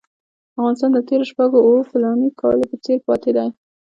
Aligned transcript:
افغانستان 0.59 0.89
د 0.93 0.99
تېرو 1.07 1.25
شپږو 1.31 1.57
اوو 1.65 1.87
فلاني 1.89 2.29
کالو 2.41 2.65
په 2.71 2.77
څېر 2.83 2.97
پاتې 3.07 3.31
دی. 3.37 3.47